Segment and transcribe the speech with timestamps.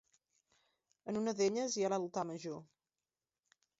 [1.13, 2.59] En una d'elles hi ha l'altar major.